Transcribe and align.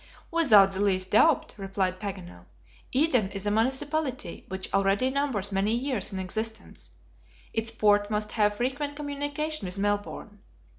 "Without 0.31 0.71
the 0.73 0.79
least 0.81 1.11
doubt," 1.11 1.53
replied 1.59 1.99
Paganel. 1.99 2.47
"Eden 2.91 3.29
is 3.29 3.45
a 3.45 3.51
municipality 3.51 4.45
which 4.47 4.67
already 4.73 5.11
numbers 5.11 5.51
many 5.51 5.75
years 5.75 6.11
in 6.11 6.17
existence; 6.17 6.89
its 7.53 7.69
port 7.69 8.09
must 8.09 8.31
have 8.31 8.55
frequent 8.57 8.95
communication 8.95 9.67
with 9.67 9.77
Melbourne. 9.77 10.39